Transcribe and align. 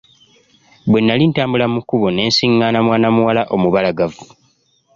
Bwe 0.89 0.99
nnali 1.01 1.23
ntambula 1.27 1.65
mu 1.73 1.79
kkubo 1.81 2.07
ne 2.11 2.23
nsiղղaana 2.29 2.79
mwana 2.85 3.07
muwala 3.15 3.41
omubalagavu. 3.55 4.23